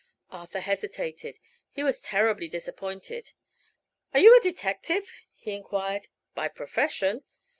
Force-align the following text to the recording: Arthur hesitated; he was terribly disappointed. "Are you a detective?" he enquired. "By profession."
Arthur 0.31 0.61
hesitated; 0.61 1.37
he 1.73 1.83
was 1.83 2.01
terribly 2.01 2.47
disappointed. 2.47 3.33
"Are 4.15 4.19
you 4.19 4.35
a 4.35 4.39
detective?" 4.41 5.11
he 5.35 5.51
enquired. 5.51 6.07
"By 6.33 6.47
profession." 6.47 7.23